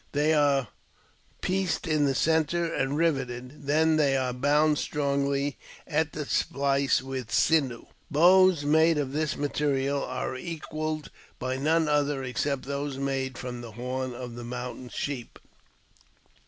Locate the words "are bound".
4.17-4.79